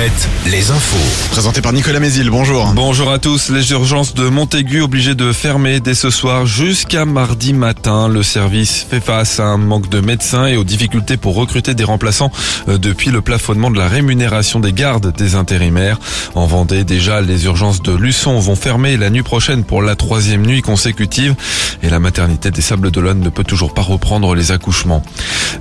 [0.00, 1.30] Alouette, les infos.
[1.30, 2.72] Présenté par Nicolas Mézil, bonjour.
[2.74, 3.50] Bonjour à tous.
[3.50, 8.08] Les urgences de Montaigu obligées de fermer dès ce soir jusqu'à mardi matin.
[8.08, 11.84] Le service fait face à un manque de médecins et aux difficultés pour recruter des
[11.84, 12.30] remplaçants
[12.68, 15.98] euh, depuis le plafonnement de la rémunération des gardes des intérimaires.
[16.34, 20.46] En Vendée, déjà, les urgences de Luçon vont fermer la nuit prochaine pour la troisième
[20.46, 21.34] nuit consécutive
[21.82, 25.02] et la maternité des Sables d'Olonne ne peut toujours pas reprendre les accouchements.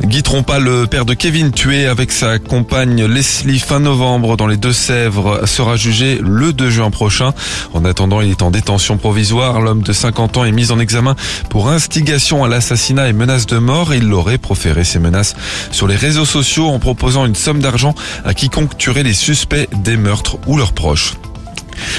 [0.01, 4.57] Guy Trompa, le père de Kevin, tué avec sa compagne Leslie fin novembre dans les
[4.57, 7.33] Deux-Sèvres, sera jugé le 2 juin prochain.
[7.73, 9.61] En attendant, il est en détention provisoire.
[9.61, 11.15] L'homme de 50 ans est mis en examen
[11.49, 13.93] pour instigation à l'assassinat et menace de mort.
[13.93, 15.35] Il aurait proféré ces menaces
[15.71, 19.97] sur les réseaux sociaux en proposant une somme d'argent à quiconque tuerait les suspects des
[19.97, 21.13] meurtres ou leurs proches.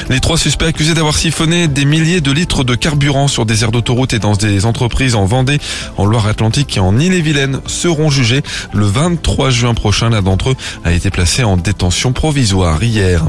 [0.08, 3.72] Les trois suspects accusés d'avoir siphonné des milliers de litres de carburant sur des aires
[3.72, 5.58] d'autoroute et dans des entreprises en Vendée,
[5.96, 10.10] en Loire-Atlantique et en Ille-et-Vilaine seront jugés le 23 juin prochain.
[10.10, 13.24] L'un d'entre eux a été placé en détention provisoire hier.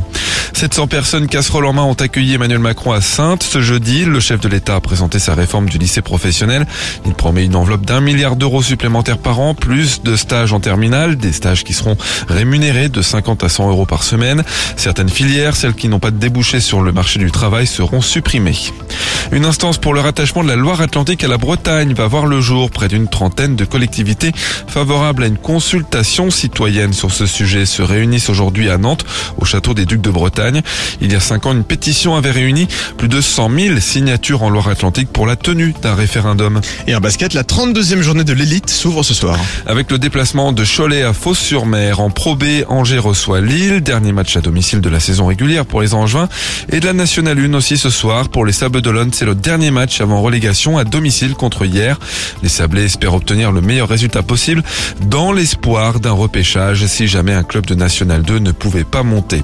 [0.54, 4.06] 700 personnes casseroles en main ont accueilli Emmanuel Macron à Sainte ce jeudi.
[4.06, 6.68] Le chef de l'État a présenté sa réforme du lycée professionnel.
[7.06, 11.16] Il promet une enveloppe d'un milliard d'euros supplémentaires par an, plus de stages en terminale,
[11.16, 14.44] des stages qui seront rémunérés de 50 à 100 euros par semaine.
[14.76, 18.58] Certaines filières, celles qui n'ont pas de débouchés sur le marché du travail, seront supprimées.
[19.34, 22.70] Une instance pour le rattachement de la Loire-Atlantique à la Bretagne va voir le jour.
[22.70, 24.34] Près d'une trentaine de collectivités
[24.68, 29.06] favorables à une consultation citoyenne sur ce sujet se réunissent aujourd'hui à Nantes,
[29.38, 30.62] au château des Ducs de Bretagne.
[31.00, 34.50] Il y a cinq ans, une pétition avait réuni plus de 100 000 signatures en
[34.50, 36.60] Loire-Atlantique pour la tenue d'un référendum.
[36.88, 39.40] Et en basket, la 32e journée de l'élite s'ouvre ce soir.
[39.66, 44.36] Avec le déplacement de Cholet à Fos-sur-Mer en Pro B, Angers reçoit Lille, dernier match
[44.36, 46.28] à domicile de la saison régulière pour les Angevins,
[46.70, 49.14] et de la Nationale 1 aussi ce soir pour les Sables d'Olonne.
[49.22, 52.00] C'est le dernier match avant relégation à domicile contre hier.
[52.42, 54.64] Les Sablés espèrent obtenir le meilleur résultat possible
[55.00, 59.44] dans l'espoir d'un repêchage si jamais un club de National 2 ne pouvait pas monter.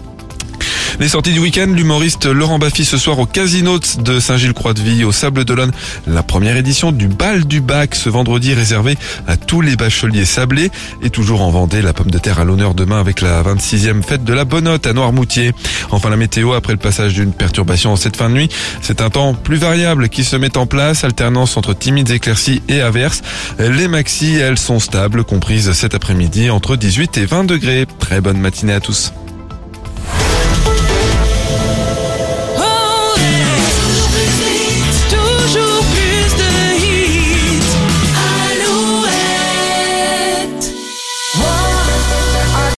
[1.00, 5.46] Les sorties du week-end, l'humoriste Laurent Baffy ce soir au Casino de Saint-Gilles-Croix-de-Vie, au Sable
[5.46, 5.72] d'Olonne.
[6.08, 8.98] La première édition du bal du bac ce vendredi réservé
[9.28, 10.72] à tous les bacheliers sablés.
[11.04, 14.24] Et toujours en Vendée, la pomme de terre à l'honneur demain avec la 26e fête
[14.24, 15.52] de la Bonnotte à Noirmoutier.
[15.92, 18.50] Enfin la météo, après le passage d'une perturbation en cette fin de nuit,
[18.82, 22.82] c'est un temps plus variable qui se met en place, alternance entre timides éclaircies et
[22.82, 23.22] averses.
[23.60, 27.86] Les maxis, elles, sont stables, comprises cet après-midi entre 18 et 20 degrés.
[28.00, 29.14] Très bonne matinée à tous.